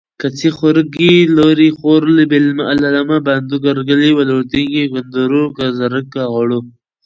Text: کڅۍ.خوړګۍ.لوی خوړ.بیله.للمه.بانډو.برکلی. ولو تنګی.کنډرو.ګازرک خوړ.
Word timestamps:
کڅۍ.خوړګۍ.لوی 0.21 1.69
خوړ.بیله.للمه.بانډو.برکلی. 1.77 4.11
ولو 4.15 4.37
تنګی.کنډرو.ګازرک 4.51 6.09
خوړ. 6.31 6.49